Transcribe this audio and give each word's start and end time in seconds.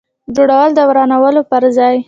جوړول 0.35 0.69
د 0.75 0.79
ورانولو 0.89 1.41
پر 1.51 1.63
ځای. 1.77 1.95